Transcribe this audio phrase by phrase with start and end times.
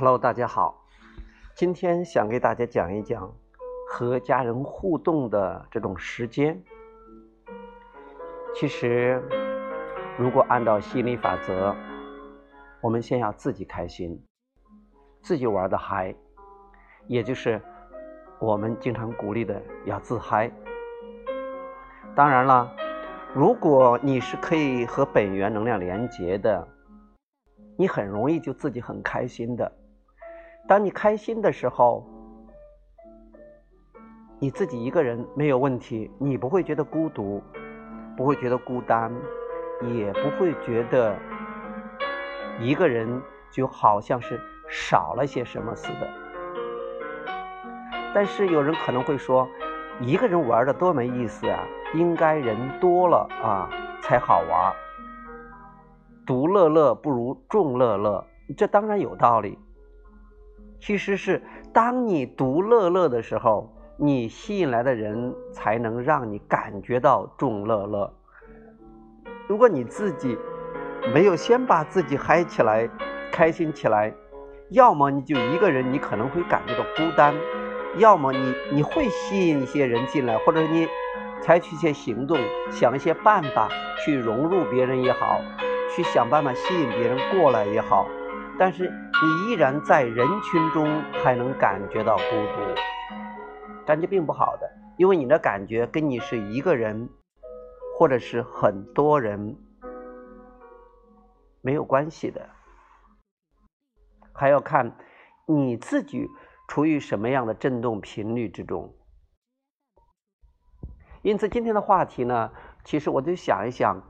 [0.00, 0.82] Hello，大家好，
[1.54, 3.30] 今天想给大家讲一讲
[3.86, 6.58] 和家人互动的这种时间。
[8.54, 9.22] 其实，
[10.16, 11.76] 如果按照心理法则，
[12.80, 14.18] 我们先要自己开心，
[15.20, 16.14] 自己玩的嗨，
[17.06, 17.60] 也就是
[18.38, 20.50] 我们经常鼓励的要自嗨。
[22.14, 22.74] 当然了，
[23.34, 26.66] 如果你是可以和本源能量连接的，
[27.76, 29.70] 你很容易就自己很开心的。
[30.70, 32.06] 当你开心的时候，
[34.38, 37.42] 你自己一个人没有问题，你不会觉得孤独，
[38.16, 39.12] 不会觉得孤单，
[39.82, 41.16] 也不会觉得
[42.60, 46.08] 一个人就好像是少了些什么似的。
[48.14, 49.48] 但是有人可能会说，
[49.98, 53.68] 一个人玩的多没意思啊，应该人多了啊
[54.02, 54.72] 才好玩。
[56.24, 58.24] 独乐乐不如众乐乐，
[58.56, 59.58] 这当然有道理。
[60.80, 61.42] 其实是
[61.72, 68.12] 当你独乐乐的时候，你吸引来的人才能让你感觉到众乐乐。
[69.46, 70.38] 如果你自己
[71.12, 72.88] 没有先把自己嗨起来、
[73.30, 74.12] 开心起来，
[74.70, 77.34] 要么你就一个人，你可能会感觉到孤单；
[77.98, 80.88] 要么你你会吸引一些人进来，或者你
[81.42, 82.38] 采取一些行动，
[82.70, 83.68] 想一些办法
[84.02, 85.42] 去融入别人也好，
[85.94, 88.08] 去想办法吸引别人过来也好，
[88.58, 88.90] 但是。
[89.22, 97.06] 你依然在人群中还能感觉到孤独，感觉并不好的，因为你的感觉跟你是一个人，
[97.98, 99.58] 或者是很多人
[101.60, 102.48] 没有关系的，
[104.32, 104.96] 还要看
[105.44, 106.26] 你自己
[106.66, 108.94] 处于什么样的振动频率之中。
[111.20, 112.50] 因此，今天的话题呢，
[112.84, 114.02] 其实我就想一想，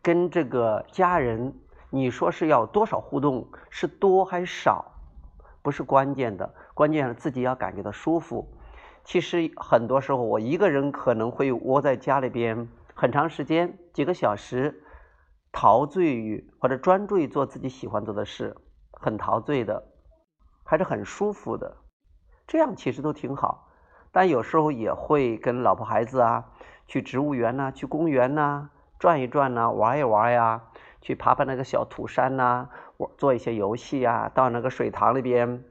[0.00, 1.54] 跟这个家人。
[1.90, 4.92] 你说是要多少互动，是多还是少，
[5.62, 8.46] 不是关键的，关键是自己要感觉到舒服。
[9.04, 14.82] 其实很多时候，我一个人可能会窝在家里边很长时间，几个小时，
[15.50, 18.54] 陶醉于或者专注于做自己喜欢做的事，
[18.92, 19.82] 很陶醉的，
[20.64, 21.78] 还是很舒服的。
[22.46, 23.66] 这样其实都挺好。
[24.12, 26.44] 但有时候也会跟老婆孩子啊，
[26.86, 30.64] 去植物园呐，去公园呐，转一转呐，玩一玩呀。
[31.00, 35.64] 去爬爬那个小土山呐，我做一些游戏啊，到那个水塘里边，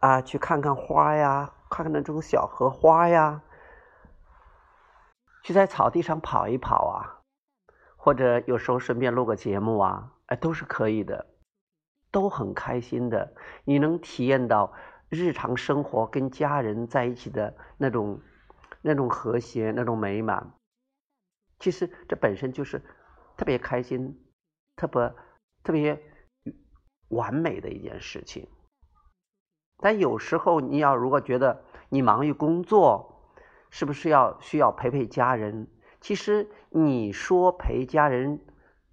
[0.00, 3.42] 啊，去看看花呀，看看那种小荷花呀，
[5.42, 7.24] 去在草地上跑一跑啊，
[7.96, 11.26] 或者有时候顺便录个节目啊，哎，都是可以的，
[12.10, 13.34] 都很开心的。
[13.64, 14.74] 你能体验到
[15.08, 18.20] 日常生活跟家人在一起的那种
[18.82, 20.52] 那种和谐、那种美满，
[21.58, 22.84] 其实这本身就是。
[23.36, 24.18] 特别开心，
[24.76, 25.14] 特别
[25.62, 26.02] 特别
[27.08, 28.48] 完美的一件事情。
[29.78, 33.30] 但有时候你要如果觉得你忙于工作，
[33.68, 35.68] 是不是要需要陪陪家人？
[36.00, 38.40] 其实你说陪家人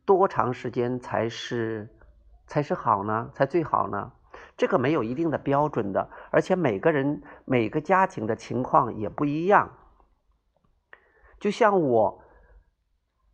[0.03, 1.89] 多长时间才是
[2.45, 3.31] 才是好呢？
[3.33, 4.11] 才最好呢？
[4.57, 9.77] 这个没有一定的标准的，而且每个人每个家庭的情况也不一样。
[11.39, 12.22] 就像我。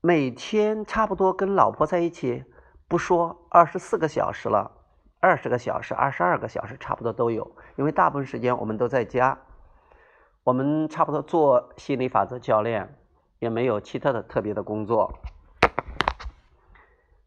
[0.02, 2.46] 每天差不多跟老婆在一起，
[2.88, 4.72] 不说二十四个小时了，
[5.20, 7.52] 二十个小时、二十二个小时差不多都有。
[7.76, 9.38] 因为大部分时间我们都在家，
[10.46, 12.96] 我们差不多做心理法则教练，
[13.40, 15.20] 也没有其他的特别的工作。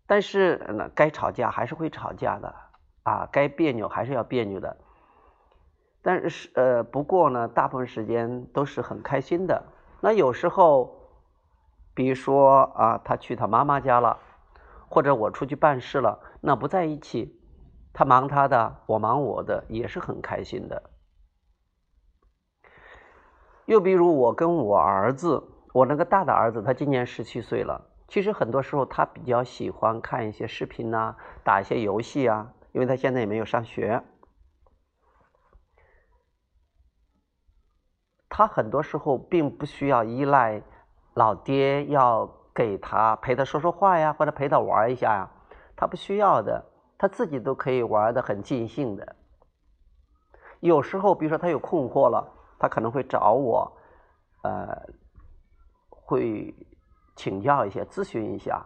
[0.06, 2.54] 但是呢，该吵架还是会吵架的
[3.02, 4.78] 啊，该别扭还是要别扭的。
[6.00, 9.62] 但是呃，不过呢，大部分时间都是很开心的。
[10.00, 11.01] 那有时候。
[11.94, 14.18] 比如说啊，他去他妈妈家了，
[14.88, 17.38] 或者我出去办事了，那不在一起，
[17.92, 20.90] 他忙他的，我忙我的，也是很开心的。
[23.66, 25.42] 又比如我跟我儿子，
[25.74, 27.88] 我那个大的儿子，他今年十七岁了。
[28.08, 34.02] 其实很多时候他比较喜欢看一些视频呐，打一些游戏啊，因为他现在也没有上学。
[38.28, 40.62] 他很多时候并不需要依赖。
[41.14, 45.28] 老爹要给他陪他说说话呀，或者陪他玩一下呀，
[45.76, 46.64] 他不需要的，
[46.98, 49.16] 他自己都可以玩的很尽兴的。
[50.60, 53.72] 有时候，比如说他有困惑了，他可能会找我，
[54.42, 54.80] 呃，
[55.90, 56.54] 会
[57.16, 58.64] 请教一些、咨询一下，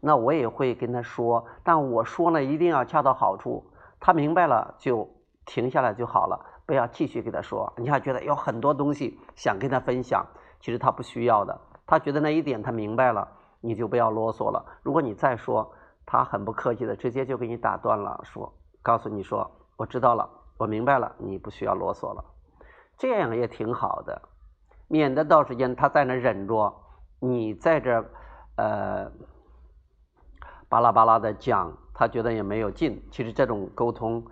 [0.00, 3.64] 那我也会跟他说，但我说呢，一定要恰到好处，
[3.98, 5.08] 他明白了就
[5.46, 7.72] 停下来就好了，不要继续给他说。
[7.76, 10.26] 你还觉得有很多东西想跟他分享，
[10.60, 11.60] 其实他不需要的。
[11.92, 13.28] 他觉得那一点他明白了，
[13.60, 14.64] 你就不要啰嗦了。
[14.82, 15.74] 如果你再说，
[16.06, 18.50] 他很不客气的直接就给你打断了，说
[18.80, 22.24] 告诉你说我知道了，我明白了，你不需要啰嗦了，
[22.96, 24.22] 这样也挺好的，
[24.88, 26.74] 免得到时间他在那忍着，
[27.20, 28.02] 你在这
[28.56, 29.12] 呃
[30.70, 34.24] 巴拉巴拉的讲，他觉得也没有劲，其实这种沟通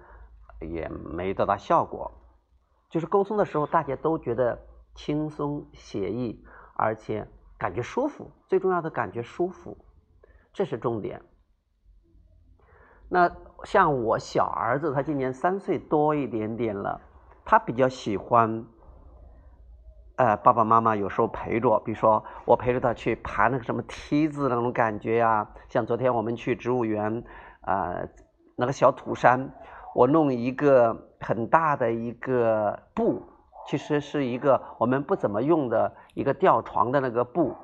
[0.62, 2.10] 也没多大效果，
[2.88, 4.58] 就是沟通的时候大家都觉得
[4.94, 6.42] 轻松写意，
[6.74, 7.28] 而且
[7.60, 9.76] 感觉舒服，最重要的感觉舒服，
[10.50, 11.20] 这是重点。
[13.10, 13.30] 那
[13.64, 16.98] 像我小儿子，他今年三岁多一点点了，
[17.44, 18.64] 他比较喜欢，
[20.16, 27.22] 呃，爸爸妈妈有时候陪着，比如说我陪着他去爬那个什么梯子那种感觉呀，像昨天我们去植物园，
[27.60, 27.94] 啊，
[28.56, 29.52] 那个小土山，
[29.94, 33.22] 我弄一个很大的一个布，
[33.70, 37.54] 其实是一个我们不怎么用的一个吊床的那个布，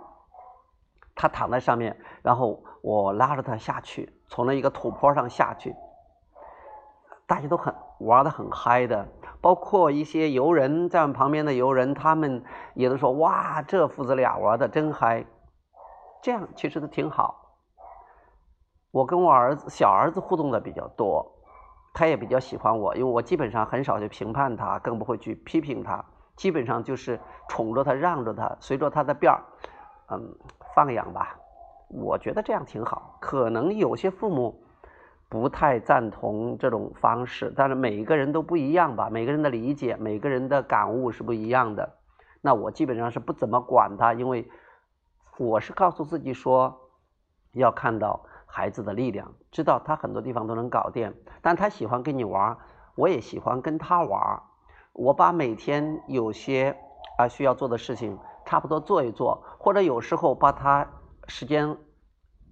[1.17, 4.09] 他躺在上面，然后我拉着他下去。
[4.29, 5.75] 从那一个土坡上下去，
[7.27, 9.05] 大家都很玩的很嗨的，
[9.41, 12.45] 包括一些游人在我们旁边的游人，他们
[12.75, 15.25] 也都说：“哇，这父子俩玩的真嗨。”
[16.23, 17.57] 这样其实都挺好。
[18.93, 21.36] 我跟我儿子小儿子互动的比较多，
[21.97, 26.05] 他也比较喜欢我，因为我基本上很少去评判他，更不会去批评他，
[26.37, 29.43] 基本上就是宠着他，让着他，随着他的便儿，
[30.11, 30.37] 嗯，
[30.75, 31.35] 放养吧。
[31.89, 34.63] 我觉得这样挺好，可能有些父母
[35.31, 41.97] 不太赞同这种方式，但是每一个人都不一样吧，每个人的理解、每个人的感悟是不一样的。
[42.43, 44.47] 那我基本上是不怎么管他，因为
[45.39, 46.79] 我是告诉自己说，
[47.53, 51.13] 要看到孩子的力量，知道他很多地方都能搞定，
[51.43, 52.57] 但他喜欢跟你玩，
[52.95, 54.43] 我也喜欢跟他玩。
[54.95, 56.75] 我把每天有些
[57.19, 60.89] 啊需要做的事情差不多做一做，或者有时候把他。
[61.29, 61.77] 时间，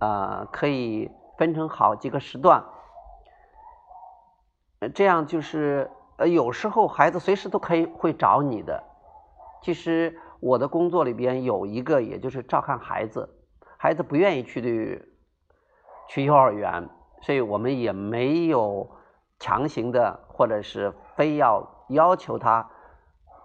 [0.00, 1.08] 啊，可以
[1.38, 2.64] 分成好几个时段，
[4.92, 8.82] 这样就是呃，有时候孩子随时都可以会找你的。
[9.62, 13.28] 其实我的工作里边有一个，也就是照看孩子，
[13.78, 14.60] 孩子不愿意去
[16.08, 16.88] 去幼儿园，
[17.22, 18.90] 所以我们也没有
[19.38, 22.70] 强行的，或者是非要要求他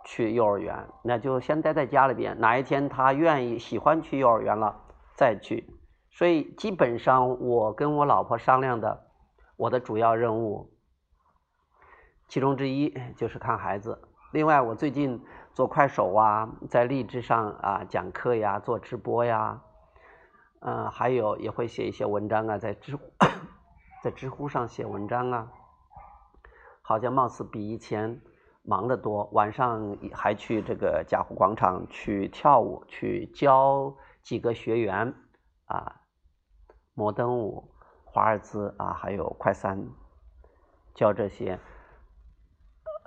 [0.06, 2.40] 去幼儿园，那就先待在家里边。
[2.40, 4.76] 哪一天他愿意喜欢去幼儿园了？
[5.16, 5.70] 再去，
[6.12, 9.06] 所以基本上我跟我老婆商量的，
[9.58, 10.72] 我的主要任务，
[12.28, 14.02] 其中之一就是看孩子。
[14.32, 15.22] 另外，我最近
[15.54, 19.62] 做快手啊，在励志上啊讲课呀，做直播呀，
[20.60, 23.04] 嗯，还有也会写一些文章啊，在知乎
[24.04, 25.52] 在知乎上写文章啊，
[26.82, 28.22] 好像貌似比以前
[28.64, 29.30] 忙得多。
[29.34, 33.96] 晚上还去这个贾湖广场去跳舞，去教。
[34.22, 35.16] 几个学员
[35.66, 36.02] 啊，
[36.94, 37.72] 摩登舞、
[38.04, 39.88] 华尔兹啊，还有快三，
[40.94, 41.58] 教这些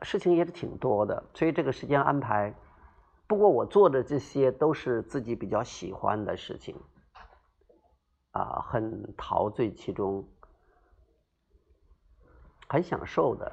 [0.00, 2.54] 事情也是挺多的，所以这个时间安排。
[3.28, 6.75] 不过我做的这些都是自己比较喜欢的事情，
[8.32, 10.25] 啊，很陶醉其中，
[12.69, 13.50] 很享受的。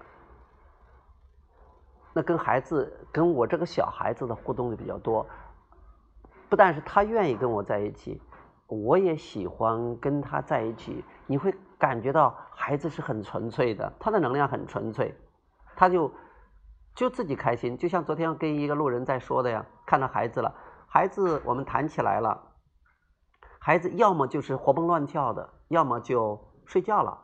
[2.14, 5.26] 那跟孩子，跟我这个小孩子的互动的比较多。
[6.50, 8.20] 不但是他愿意跟我在一起，
[8.66, 11.04] 我也喜欢跟他在一起。
[11.28, 15.14] 你会感觉到孩子是很纯粹的，他的能量很纯粹，
[15.76, 16.12] 他就
[16.96, 17.78] 就自己开心。
[17.78, 20.56] 就像昨天跟一个路人在说的呀，看到孩子了，
[20.88, 22.49] 孩子我们谈起来了，
[23.60, 27.20] 孩子要么就是活蹦乱跳的，要么就睡觉了，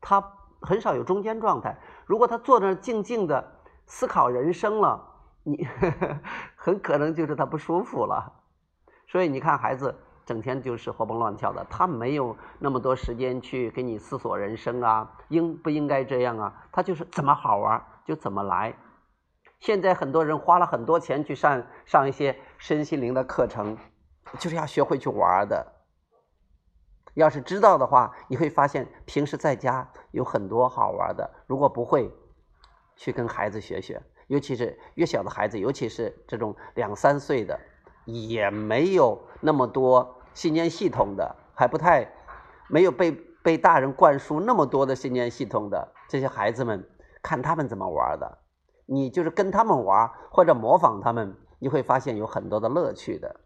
[0.00, 0.22] 他
[0.60, 1.76] 很少有中间状态。
[2.06, 3.52] 如果他坐那儿静静的
[3.86, 5.02] 思考人生了，
[5.42, 6.18] 你呵呵
[6.56, 8.32] 很可能就是他不舒服了。
[9.06, 9.94] 所以你看，孩子
[10.26, 16.52] 整天就是活蹦乱跳的，他没有那么多时间去给你思索人生啊，应不应该这样啊？
[16.70, 18.74] 他就是怎么好玩就怎么来。
[19.60, 23.76] 现在很多人花了很多钱去上上一些身心灵的课程，
[24.38, 25.66] 就是要学会去玩的。
[27.18, 31.28] 要是知道的话，你会发现平时在家有很多好玩的。
[31.46, 32.10] 如果不会，
[32.96, 37.58] 去跟孩子学学，尤其是越小的孩子，尤其是这种两三岁的。
[38.10, 42.10] 也没有那么多信念系统的，还不太
[42.66, 46.88] 没有被被大人灌输那么多的信念系统的这些孩子们，
[47.22, 48.38] 看他们怎么玩的，
[48.86, 53.38] 你就是跟他们玩或者模仿他们，你会发现有很多的乐趣的。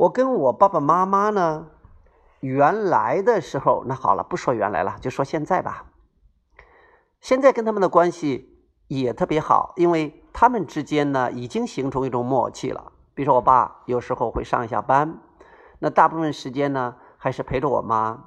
[0.00, 1.66] 我跟我爸爸妈妈呢，
[2.40, 5.84] 原来的时候，那好了，不说原来了，就说现在吧。
[7.20, 10.16] 现在跟他们的关系也特别好，因为。
[10.32, 12.92] 他们之间呢，已经形成一种默契了。
[13.14, 15.18] 比如说，我爸有时候会上一下班，
[15.80, 18.26] 那大部分时间呢，还是陪着我妈。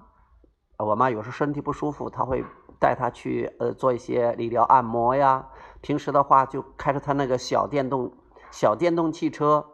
[0.78, 2.44] 我妈有时候身体不舒服，他会
[2.78, 5.48] 带她去呃做一些理疗按摩呀。
[5.80, 8.12] 平时的话，就开着他那个小电动
[8.52, 9.66] 小电动汽车，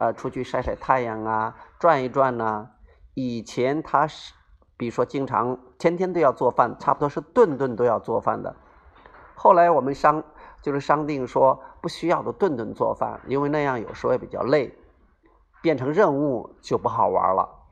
[0.00, 2.70] 呃，出去晒晒太阳啊，转一转呢。
[3.12, 4.32] 以前他是，
[4.78, 8.56] 比如说经常天天都要做饭，差不多是顿顿都要做饭的。
[9.34, 10.24] 后来我们商
[10.62, 14.74] 就是商定说不需要的顿顿做饭，因为那样有时候也比较累，
[15.60, 17.66] 变成任务就不好玩了。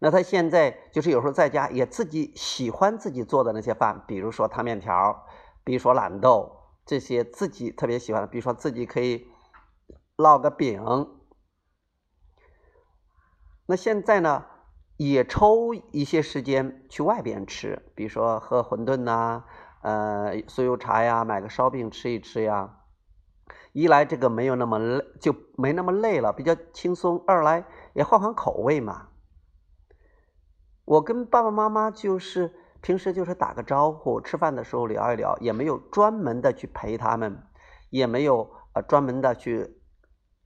[0.00, 5.24] 那他现在就是有时候在家也自己喜欢自己做的那些饭，比如说烫面条，
[5.62, 9.28] 比如说懒豆这些自己特别喜欢，比如说自己可以
[10.18, 10.82] 烙个饼。
[13.66, 14.46] 那现在呢，
[14.96, 19.44] 也抽一些时间去外边吃，比如说喝馄饨呐，
[19.80, 22.80] 呃，酥油茶呀，买个烧饼吃一吃呀。
[23.72, 29.10] 一来这个没有那么累，就没那么累了，比较轻松；二来也换换口味嘛。
[30.84, 37.46] 我跟爸爸妈妈就是平时就是打个招呼，吃饭的时候聊一聊，也没有专门的去陪他们，
[37.90, 39.77] 也没有呃专门的去。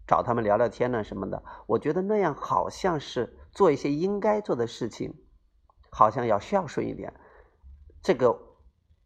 [0.07, 5.15] 找他们聊聊天呢什么的，我觉得那样好像是做一些应该做的事情，
[5.91, 7.13] 好像要孝顺一点。
[8.03, 8.37] 这个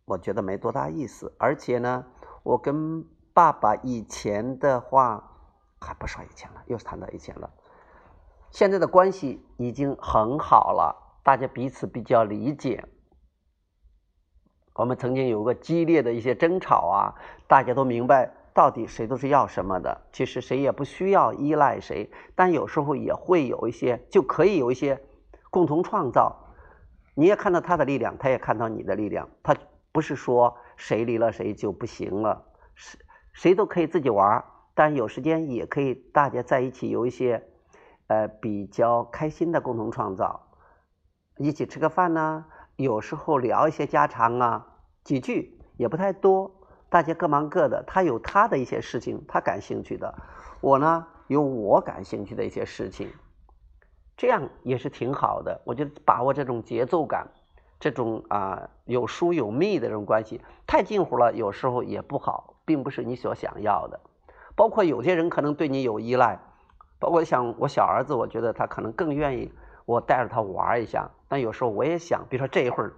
[0.05, 1.35] 我觉得没多大意思。
[1.39, 2.07] 而且呢，
[2.43, 5.39] 我跟爸爸以前的话
[5.81, 7.51] 还不说以前了，又谈到以前了。
[8.51, 12.85] 现在的关系已经很好了，大家彼此比较理解。
[14.75, 17.15] 我们曾经有过激烈的一些争吵啊，
[17.47, 18.36] 大家都明白。
[18.57, 20.07] 到底谁都是要什么的？
[20.13, 24.99] 其实谁也不需要依赖谁，但有时候也会有一些，就可以有一些
[25.51, 26.55] 共同创造。
[27.15, 29.29] 你也看到他的力量，他也看到你的力量。
[29.43, 29.55] 他
[29.93, 32.99] 不是说谁离了谁就不行了，谁
[33.35, 34.43] 谁都可以自己玩，
[34.75, 37.47] 但有时间也可以大家在一起有一些
[38.07, 40.49] 呃比较开心的共同创造，
[41.37, 42.47] 一起吃个饭呢，
[42.77, 44.67] 有时候聊一些家常啊，
[45.05, 46.51] 几句也不太多。
[46.97, 50.15] 大家各忙各的，他有他的一些事情，他感兴趣的；
[50.63, 53.11] 我呢，有我感兴趣的一些事情，
[54.17, 55.61] 这样也是挺好的。
[55.67, 57.29] 我觉得把握这种节奏感，
[57.79, 64.01] 这种啊有疏有密的这种关系，太近乎了，有时候也不好，并不是你所想要的。
[64.55, 66.41] 包括有些人可能对你有依赖，
[66.99, 69.53] 包括像我小儿子，我觉得他可能更愿意
[69.85, 71.11] 我带着他玩一下。
[71.29, 72.95] 但有时候我也想，比如说这一会儿，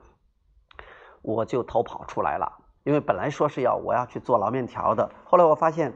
[1.21, 2.58] 我就偷跑出来了。
[2.85, 5.93] 因为本来说是要我要去做捞面条的，后来我发现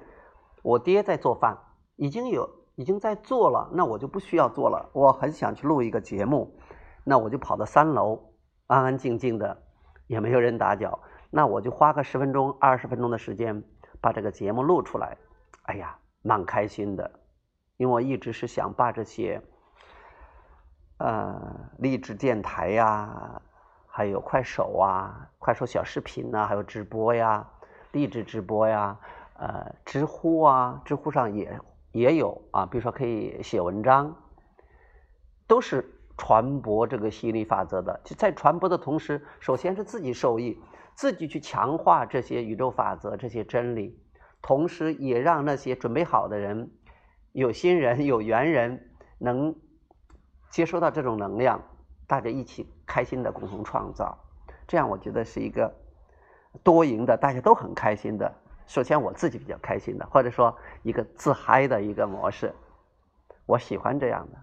[0.62, 1.56] 我爹在做饭，
[1.96, 4.90] 已经有已经在做了，那我就不需要做了。
[4.92, 6.58] 我很想去录一个节目，
[7.04, 8.32] 那我就跑到三楼，
[8.66, 9.62] 安安静静的，
[10.06, 10.98] 也没有人打搅，
[11.30, 13.62] 那我就花个十分钟、二十分钟的时间
[14.00, 15.16] 把这个节目录出来。
[15.62, 17.10] 哎呀，蛮开心的，
[17.78, 19.40] 因为我一直是想把这些
[20.98, 23.40] 呃励志电台呀。
[23.94, 27.46] 还有快手啊，快手小视频呐，还有直播呀，
[27.92, 28.99] 励志直播呀，
[29.34, 31.61] 呃，知乎啊，知乎上也
[31.92, 34.16] 也有啊，比如说可以写文章，
[35.46, 38.00] 都是传播这个吸引力法则的。
[38.02, 40.58] 就在传播的同时，首先是自己受益，
[40.94, 44.00] 自己去强化这些宇宙法则、这些真理，
[44.40, 46.70] 同时也让那些准备好的人、
[47.32, 49.54] 有心人、有缘人能
[50.49, 51.62] 接收到这种能量。
[52.06, 54.18] 大家一起开心的共同创造，
[54.66, 55.75] 这样我觉得是一个
[56.62, 58.32] 多赢的，大家都很开心的。
[58.66, 62.54] 首先我自己比较开心的，或者说一个自嗨的一个模式，
[63.47, 64.38] 我喜欢这样的。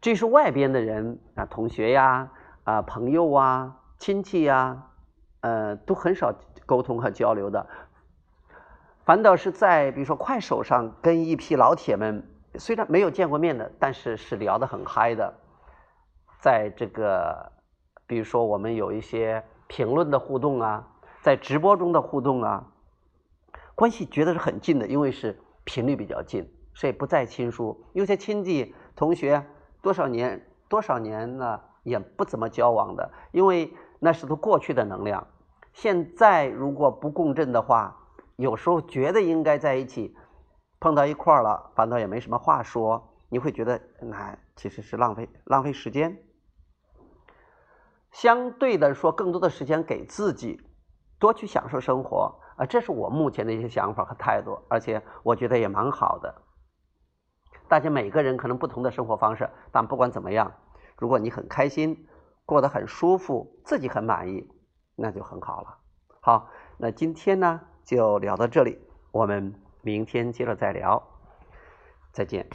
[0.00, 2.30] 这是外边的人啊，同学呀，
[2.64, 4.90] 啊朋友啊，亲戚呀，
[5.40, 6.34] 呃，都很少
[6.66, 7.66] 沟通和交流的。
[9.04, 15.32] 反倒是在比如说快手上跟一批老铁们，虽然没有见过面的，但是是聊得很嗨的。
[16.42, 17.52] 在这个，
[18.04, 20.88] 比如说我们有一些评论的互动啊，
[21.22, 22.66] 在直播中的互动啊，
[23.76, 27.80] 关系觉得是很近的，因为是频率比较近，所以不再亲疏。
[27.92, 29.46] 有些亲戚同学
[29.80, 35.24] 多少年多少年呢，也不怎么交往的，因为那是都过去的能量。
[35.72, 37.96] 现在如果不共振的话，
[38.34, 40.16] 有时候觉得应该在一起，
[40.80, 46.18] 碰到一块儿了，反倒也没什么话说，你会觉得那其实是浪费浪费时间。
[48.12, 50.60] 相对的说，更多的时间给自己，
[51.18, 56.42] 多去享受生活啊，这是我目前的一些想法和态度，而且我觉得也蛮好的。
[57.68, 60.52] 大家每个人可能不同的生活方式，但不管怎么样，
[60.98, 62.06] 如果你很开心，
[62.44, 64.46] 过得很舒服，自己很满意，
[64.94, 65.78] 那就很好了。
[66.20, 68.78] 好，那今天呢就聊到这里，
[69.10, 71.02] 我们明天接着再聊，
[72.12, 72.46] 再见。